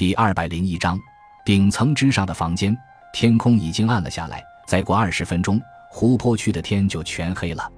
[0.00, 0.98] 第二百零一章，
[1.44, 2.74] 顶层之上的房间，
[3.12, 4.42] 天空已经暗了下来。
[4.66, 7.70] 再过二十分钟，湖泊区的天就全黑了。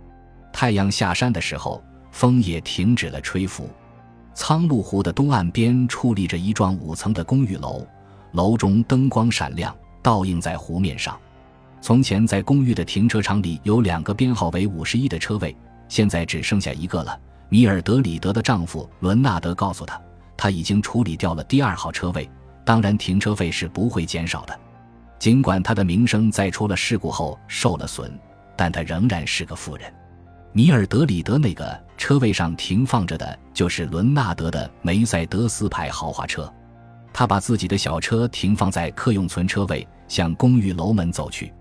[0.53, 1.83] 太阳下山的时候，
[2.13, 3.69] 风也停止了吹拂。
[4.35, 7.85] 苍鹭湖的东岸边矗立着一幢五层的公寓楼，
[8.31, 11.19] 楼中灯光闪亮，倒映在湖面上。
[11.81, 15.57] 从前在公寓的停车场里有两个编号为五十一的车位，
[15.89, 17.19] 现在只剩下一个了。
[17.49, 20.01] 米尔德里德的丈夫伦纳德告诉他。
[20.43, 22.29] 他已经处理掉了第二号车位，
[22.65, 24.59] 当然停车费是不会减少的。
[25.17, 28.19] 尽管他的名声在出了事故后受了损，
[28.57, 29.95] 但他仍然是个富人。
[30.51, 36.53] 米尔德里德那个车位上停放着的就是伦纳德的梅赛德斯牌豪华车。
[37.13, 41.55] 他把自己的小车停放在客用存车位，向公寓楼门走去。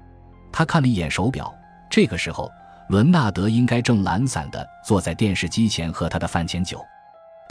[0.51, 1.53] 他看了一眼手表，
[1.87, 2.49] 这个时候
[2.89, 6.83] 伦纳德应该正懒散地坐在电视机前喝他的饭前酒。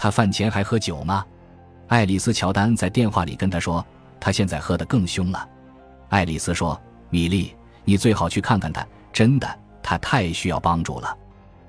[0.02, 1.22] 他饭前还喝酒吗？
[1.88, 3.84] 爱丽丝·乔丹在电话里跟他说
[4.18, 5.46] ：“他现在喝得更凶了。”
[6.08, 6.80] 爱丽丝说
[7.11, 9.47] ：“米莉，你最好去看看他，真的，
[9.83, 11.14] 他太需要帮助了。”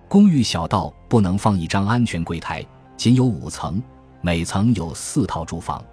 [0.07, 3.83] 公寓小到不能放一张安全柜台，仅有五层，
[4.21, 5.83] 每层有四套住房。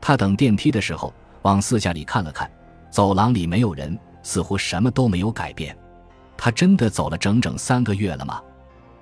[0.00, 2.48] 他等电梯的时候往四下里看了看，
[2.90, 5.76] 走廊里没有人，似乎什么都没有改变。
[6.36, 8.40] 他真的走了整整三个月了吗？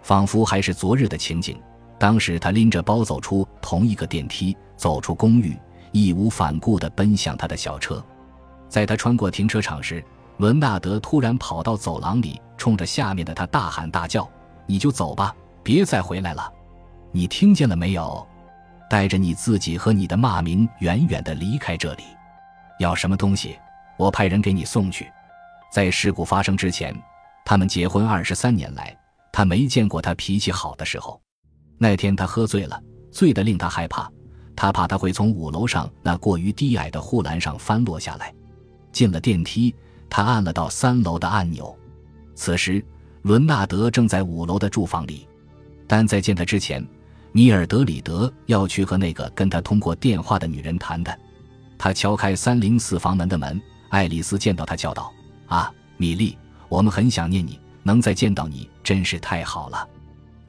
[0.00, 1.60] 仿佛还是昨日的情景。
[2.00, 5.54] 当时他拎着包走出同一个电梯，走出公寓，
[5.92, 8.02] 义无反顾地奔向他的小车。
[8.70, 10.02] 在他穿过停车场时，
[10.38, 14.26] 伦纳德突然跑到走廊里，冲着下面的他大喊大叫
[14.64, 16.50] ：“你就走吧，别再回来了！
[17.12, 18.26] 你听见了没有？
[18.88, 22.04] 带着你自己和你的骂名，远远地离开这里。
[22.78, 23.58] 要什么东西，
[23.98, 25.06] 我派人给你送去。”
[25.70, 26.96] 在事故发生之前，
[27.44, 28.96] 他们结婚二十三年来，
[29.30, 31.20] 他没见过他脾气好的时候。
[31.82, 32.78] 那天他喝醉了，
[33.10, 34.06] 醉得令他害怕，
[34.54, 38.34] 他怕他会从五楼上那过于低矮的护栏上翻落下来。
[38.92, 39.74] 进了电梯，
[40.10, 41.74] 他按了到三楼的按钮。
[42.34, 42.84] 此时，
[43.22, 45.26] 伦纳德正在五楼的住房里，
[45.86, 46.86] 但在见他之前，
[47.32, 51.18] 米尔德里德要去和那个跟他通过电话的女人谈谈。
[51.78, 53.58] 他敲开三零四房门的门，
[53.88, 55.10] 爱丽丝见到他叫道
[55.48, 56.36] ：“啊，米莉，
[56.68, 59.88] 我们很想念你，能再见到你真是太好了。”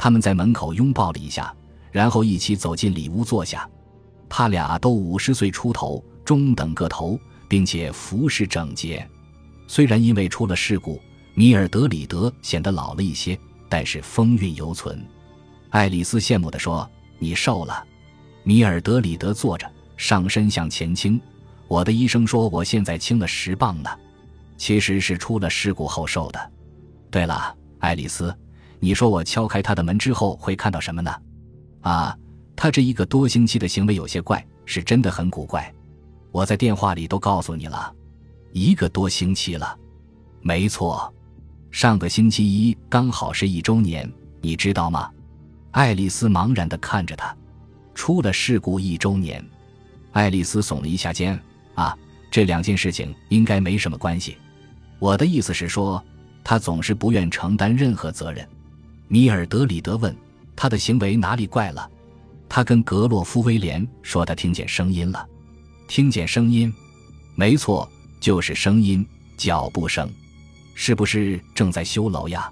[0.02, 1.56] 他们在门口拥抱了一下，
[1.92, 3.70] 然后一起走进里屋坐下。
[4.28, 9.08] 他俩都五十岁出头，中等个头，并且服饰整洁。
[9.68, 11.00] 虽然因为出了事故，
[11.36, 13.38] 米尔德里德显得老了一些，
[13.70, 15.08] 但是风韵犹存。
[15.70, 16.90] 爱丽丝羡慕地说
[17.22, 17.86] ：“你瘦了。”
[18.42, 21.22] 米尔德里德坐着，上身向前倾。
[21.68, 23.90] 我的医生说我现在轻了十磅呢，
[24.58, 26.52] 其实是出了事故后瘦的。
[27.12, 28.36] 对了，爱丽丝。
[28.84, 31.16] 你说我敲开他的门之后会看到什么呢？
[31.82, 32.18] 啊，
[32.56, 35.72] 他这一个多星期的行为有些怪，是真的很古怪。
[36.32, 37.94] 我在电话里都告诉你了，
[38.54, 39.78] 一个多星期了。
[40.42, 41.14] 没错，
[41.70, 45.12] 上个星期一刚好是一周年，你知道吗？
[45.70, 47.36] 爱丽丝茫然地看着他，
[47.94, 49.46] 出了事故一周年。
[50.12, 51.40] 爱丽丝耸了一下肩，
[51.76, 51.96] 啊，
[52.32, 54.38] 这两件事情应该没什么关系。
[54.98, 56.04] 我的意思是说，
[56.44, 58.48] 他总是不愿承担任何责任。
[59.12, 60.16] 米尔德里德问
[60.56, 61.92] ：“他的行为哪里怪了？”
[62.48, 65.28] 他跟格洛夫威廉说：“他听见声音了，
[65.86, 66.74] 听见声音，
[67.36, 67.86] 没错，
[68.22, 69.06] 就是声音，
[69.36, 70.10] 脚步声，
[70.76, 72.50] 是不是正在修楼呀？”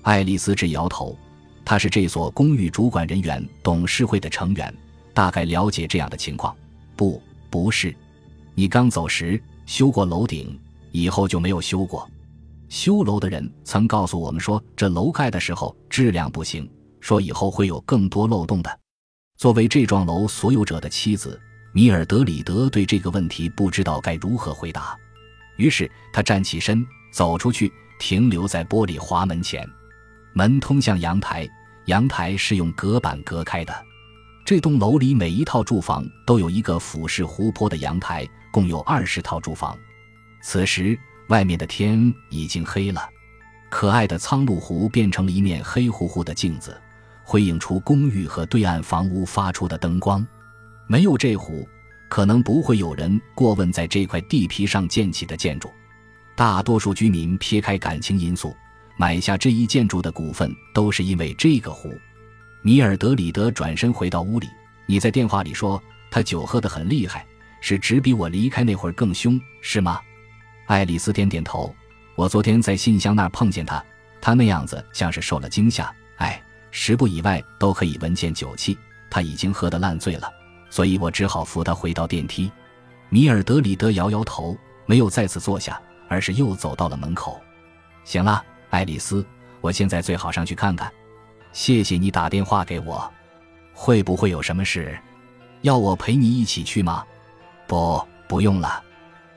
[0.00, 1.14] 爱丽丝直摇头。
[1.66, 4.74] 他是这所公寓主管人员董事会的成员，
[5.12, 6.56] 大概了解这样的情况。
[6.96, 7.94] 不，不是，
[8.54, 10.58] 你刚走时修过楼顶，
[10.92, 12.10] 以后就没有修过。
[12.70, 16.70] 修楼的人曾告诉我们说，这楼盖的时候质量不行，
[17.00, 18.80] 说以后会有更多漏洞的。
[19.36, 21.38] 作为这幢楼所有者的妻子，
[21.72, 24.96] 米尔德里德对这个问题不知道该如何回答。
[25.56, 29.68] 于是他站起身，走出去，停留在玻璃滑门前。
[30.32, 31.48] 门通向阳台，
[31.86, 33.74] 阳台是用隔板隔开的。
[34.44, 39.76] 这栋楼里每一套住房都有一个俯视湖泊的阳台，共有二十套住房。
[40.40, 40.96] 此时。
[41.30, 43.08] 外面的天已经黑了，
[43.68, 46.76] 可爱的苍鹭湖变成了一面黑乎乎的镜子，
[47.22, 50.26] 辉映出公寓和对岸房屋发出的灯光。
[50.88, 51.68] 没有这湖，
[52.08, 55.70] 可能不会有人过问在这块地皮上建起的建筑。
[56.34, 58.52] 大多数居民撇开感情因素，
[58.96, 61.94] 买下这一建筑的股份，都是因为这个湖。
[62.60, 64.48] 米尔德里德转身回到屋里
[64.84, 65.80] ：“你在电话里说
[66.10, 67.24] 他酒喝得很厉害，
[67.60, 70.00] 是只比我离开那会儿更凶，是吗？”
[70.70, 71.74] 爱丽丝点点头。
[72.14, 73.84] 我昨天在信箱那儿碰见他，
[74.20, 75.92] 他那样子像是受了惊吓。
[76.18, 76.40] 哎，
[76.70, 78.78] 十步以外都可以闻见酒气。
[79.10, 80.32] 他已经喝得烂醉了，
[80.70, 82.48] 所以我只好扶他回到电梯。
[83.08, 84.56] 米尔德里德摇摇头，
[84.86, 87.40] 没有再次坐下，而是又走到了门口。
[88.04, 88.40] 行了，
[88.70, 89.26] 爱丽丝，
[89.60, 90.88] 我现在最好上去看看。
[91.50, 93.12] 谢谢你打电话给我。
[93.74, 94.96] 会不会有什么事？
[95.62, 97.04] 要我陪你一起去吗？
[97.66, 98.84] 不，不用了。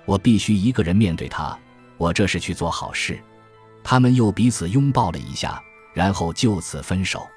[0.05, 1.57] 我必须一个人面对他。
[1.97, 3.19] 我这是去做好事。
[3.83, 5.61] 他们又彼此拥抱了一下，
[5.93, 7.27] 然后就此分手。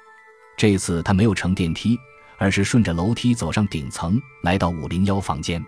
[0.57, 1.97] 这次他没有乘电梯，
[2.37, 5.63] 而是顺着楼梯走上顶层，来到五零幺房间。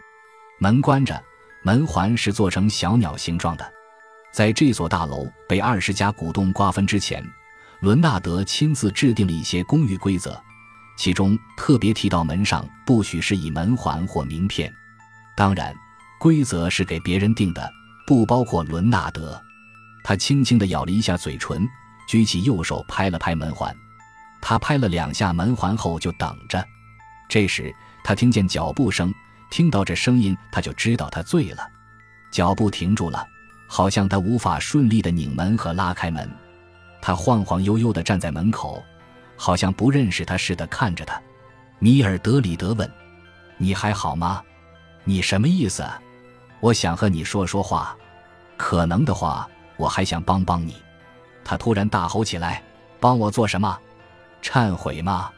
[0.58, 1.22] 门关着，
[1.64, 3.74] 门环是做成小鸟形状的。
[4.32, 7.24] 在这所大楼被二十家股东瓜分之前，
[7.82, 10.42] 伦纳德亲自制定了一些公寓规则，
[10.98, 14.74] 其中特别提到门上不许是以门环或名片。
[15.36, 15.76] 当然，
[16.20, 17.72] 规则是给别人定的，
[18.06, 19.42] 不包括伦纳德。
[20.04, 21.68] 他轻轻地咬了一下嘴唇，
[22.08, 23.76] 举起右手拍了拍门环。
[24.42, 26.64] 他拍了两下门环后就等着。
[27.30, 27.74] 这时
[28.04, 29.14] 他听见脚步声，
[29.50, 31.66] 听到这声音他就知道他醉了。
[32.32, 33.26] 脚步停住了，
[33.68, 36.30] 好像他无法顺利地拧门和拉开门。
[37.02, 38.84] 他晃晃悠悠地站在门口，
[39.38, 41.22] 好像不认识他似的看着他。
[41.80, 42.92] 米尔德里德问
[43.58, 44.44] ：“你还好吗？
[45.06, 45.84] 你什么意思？
[46.60, 47.96] 我想和你说说话。
[48.58, 49.48] 可能的话。”
[49.80, 50.76] 我还想帮帮你，
[51.42, 52.62] 他突然大吼起来
[53.00, 53.80] ：“帮我做什么？
[54.44, 55.32] 忏悔吗？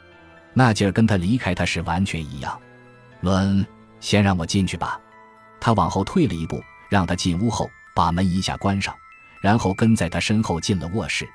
[0.52, 2.60] 那劲儿跟他离开他是完全一样。”
[3.22, 3.64] 伦，
[4.00, 5.00] 先让我进去吧。
[5.60, 6.60] 他往后退了一步，
[6.90, 8.96] 让他进屋后把门一下关上，
[9.44, 11.30] 然后跟在他身后进了卧室。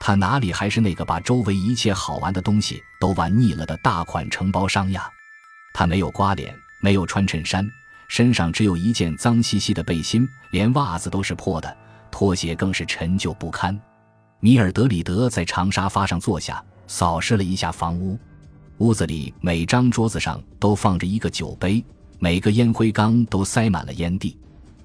[0.00, 5.06] 他哪里还是那个把周围一切好玩的东西都玩腻了的大款承包商呀？
[5.74, 7.70] 他没有刮脸，没有穿衬衫，
[8.08, 11.76] 身上只有一件脏兮兮的背心，连袜子都是破的。
[12.10, 13.78] 拖鞋更是陈旧不堪。
[14.40, 18.18] 米尔德里德在长沙发上坐下，扫视了一下房屋。
[18.78, 21.84] 屋子里每张桌子上都放着一个酒杯，
[22.18, 24.36] 每个烟灰缸都塞满了烟蒂。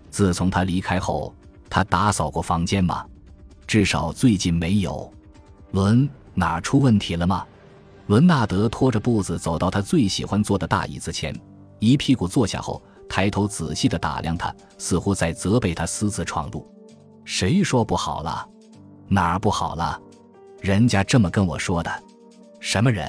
[0.10, 1.34] 自从他离开后，
[1.70, 3.06] 他打扫过房间吗？
[3.66, 5.12] 至少最近没有。
[5.72, 7.46] 伦，哪出问题了吗？
[8.08, 11.34] 伦纳德拖着步子走到他最喜欢坐的大椅子前，
[11.80, 16.68] 一屁股坐下后，抬头仔细地打量他，似乎在责备他私自闯入。
[17.24, 18.44] 谁说不好了？
[19.07, 20.01] 哪儿不好了？
[20.60, 21.92] 人家这么跟我说的。
[22.60, 23.07] 什么人？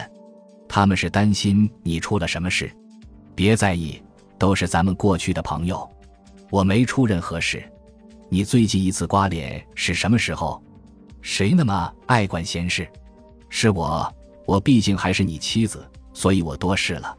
[0.69, 2.71] 他们是担心你出了什么事。
[3.35, 3.99] 别在意，
[4.39, 5.91] 都是咱们过去的朋友。
[6.51, 7.65] 我没出任何事。
[8.29, 10.63] 你最近一次刮脸是什么时候？
[11.23, 12.87] 谁那么爱管闲事？
[13.49, 14.15] 是我。
[14.45, 17.17] 我毕竟还是你妻子，所以我多事了。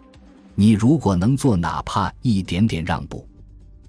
[0.55, 3.27] 你如果能做哪怕一点点让步，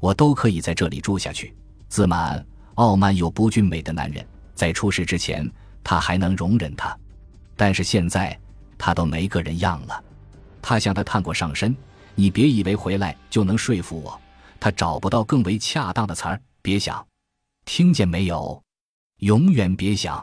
[0.01, 1.55] 我都可以在这里住下去。
[1.89, 2.45] 自满。
[2.75, 4.23] 傲慢又不俊美的男人，
[4.55, 5.51] 在出事之前，
[5.83, 6.95] 他还能容忍他，
[7.57, 8.39] 但是现在
[8.77, 10.05] 他都没个人样了。
[10.61, 11.75] 他向他探过上身，
[12.15, 14.21] 你别以为回来就能说服我。
[14.61, 17.03] 他找不到更为恰当的词儿，别想，
[17.65, 18.63] 听见没有？
[19.21, 20.23] 永远别想。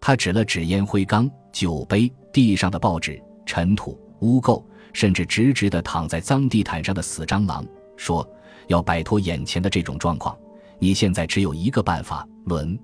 [0.00, 7.64] 他指了指烟灰缸、酒杯、地上的报纸、尘土、污垢，甚至直直地躺在脏地毯上的死蟑螂，
[7.96, 8.28] 说
[8.68, 10.36] ：“要摆脱眼前的这种状况。”
[10.78, 12.76] 你现在只有一个办法，伦，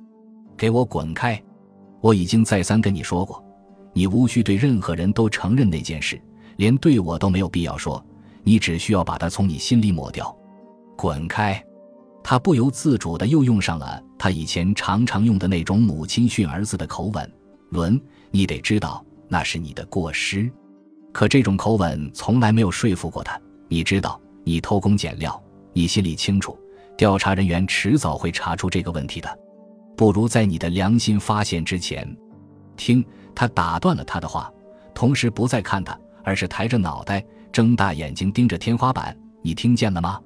[0.57, 1.43] 给我滚开！
[2.01, 3.45] 我已经再三跟你说过，
[3.93, 6.21] 你无需对任何人都承认那件事，
[6.59, 8.05] 连对我都没有必要说。
[8.45, 10.35] 你只需要把它从你心里抹掉，
[10.97, 11.61] 滚开！
[12.23, 17.33] 他不由自主的又用上了他以前常常用的那种母亲训儿子的口吻。
[17.71, 20.51] 伦，你得知道那是你的过失，
[21.13, 23.41] 可这种口吻从来没有说服过他。
[23.69, 26.59] 你知道，你偷工减料，你心里清楚。
[26.97, 29.39] 调查人员迟早会查出这个问题的，
[29.97, 32.17] 不如在你的良心发现之前。
[32.77, 34.53] 听，他打断了他的话，
[34.95, 39.17] 同时不再看他，而是抬着脑袋，睁大眼睛盯着天花板。
[39.43, 40.21] 你听见了吗？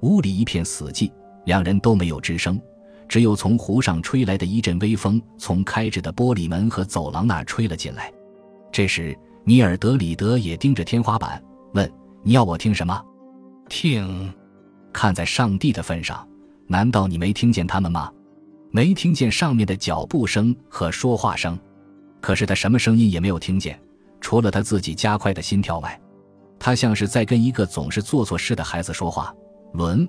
[0.00, 1.12] 屋里一片死寂，
[1.44, 2.60] 两人都没有吱声，
[3.08, 8.12] 只有从湖上吹来的一阵微风，从开着的玻璃门和走廊那儿吹了进来。
[8.72, 9.16] 这时，
[9.48, 11.90] 尼尔德里德也盯着天花板，问
[12.22, 13.02] ：“你要我听什么？”
[13.66, 14.30] 听。
[14.92, 16.28] 看在上帝的份上，
[16.66, 18.12] 难道你没听见他们吗？
[18.70, 21.58] 没听见上面的脚步声和说话声？
[22.20, 23.80] 可是他什么声音也没有听见，
[24.20, 25.98] 除了他自己加快的心跳外，
[26.58, 29.34] 他像是在跟一个总是做错事的孩子说话。
[29.72, 30.06] 伦，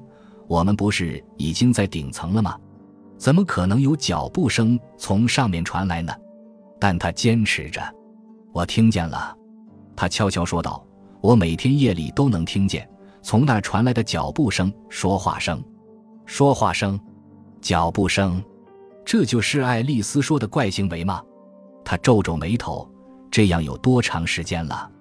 [0.50, 2.58] 我们不是已经在顶层了吗？
[3.18, 6.14] 怎么可能有脚步声从上面传来呢？
[6.78, 7.82] 但他坚持着。
[8.60, 9.34] 我听见了，
[9.96, 10.86] 他悄悄说道
[11.24, 12.86] ：“我每天夜里都能听见。”
[13.24, 15.64] 从那儿传来的脚步声、说话声、
[16.26, 17.00] 说话声、
[17.62, 18.44] 脚步声，
[19.06, 21.24] 这就是爱丽丝说的怪行为吗？
[21.86, 22.86] 他皱皱眉头，
[23.32, 24.92] 这样有多长时间了？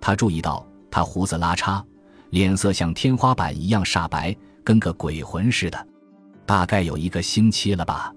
[0.00, 1.82] 他注意到他胡子拉碴，
[2.30, 5.88] 脸色像天花板一样煞白，跟个鬼魂似的。
[6.46, 8.14] 大概有一个星期了吧。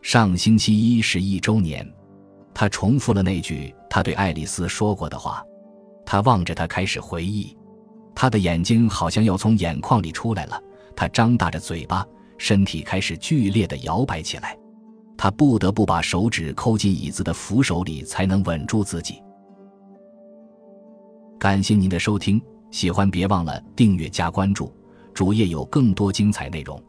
[0.00, 1.86] 上星期一是一周年。
[2.52, 5.44] 他重复了那句他对爱丽丝说过的话。
[6.04, 7.56] 他望着她，开始回忆。
[8.14, 10.60] 他的眼睛好像要从眼眶里出来了。
[10.96, 12.04] 他张大着嘴巴，
[12.36, 14.58] 身体开始剧烈的摇摆起来。
[15.16, 19.22] 他不得不把手指抠进椅子的扶手里，才能稳住自己。
[21.38, 24.74] 感谢您的收听，喜欢别忘了订阅加关注，
[25.14, 26.82] 主页有更多精彩内容。